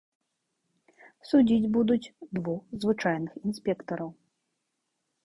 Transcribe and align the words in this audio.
Судзіць 1.31 1.69
будуць 1.75 2.11
двух 2.37 2.61
звычайных 2.85 3.31
інспектараў. 3.47 4.09